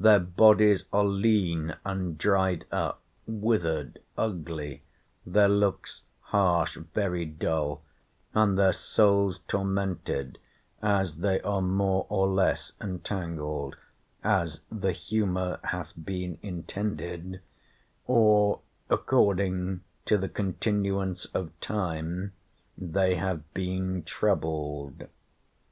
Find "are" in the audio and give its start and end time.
0.92-1.04, 11.42-11.62